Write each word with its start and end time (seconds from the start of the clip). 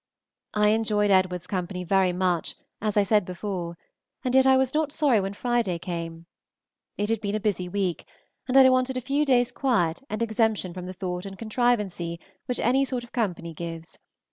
I 0.55 0.69
enjoyed 0.69 1.11
Edward's 1.11 1.45
company 1.45 1.83
very 1.83 2.11
much, 2.11 2.55
as 2.81 2.97
I 2.97 3.03
said 3.03 3.23
before, 3.23 3.77
and 4.25 4.33
yet 4.33 4.47
I 4.47 4.57
was 4.57 4.73
not 4.73 4.91
sorry 4.91 5.21
when 5.21 5.35
Friday 5.35 5.77
came. 5.77 6.25
It 6.97 7.11
had 7.11 7.21
been 7.21 7.35
a 7.35 7.39
busy 7.39 7.69
week, 7.69 8.05
and 8.47 8.57
I 8.57 8.67
wanted 8.71 8.97
a 8.97 8.99
few 9.01 9.25
days' 9.25 9.51
quiet 9.51 10.01
and 10.09 10.23
exemption 10.23 10.73
from 10.73 10.87
the 10.87 10.93
thought 10.93 11.23
and 11.27 11.37
contrivancy 11.37 12.19
which 12.47 12.59
any 12.59 12.83
sort 12.83 13.03
of 13.03 13.11
company 13.11 13.53
gives. 13.53 13.99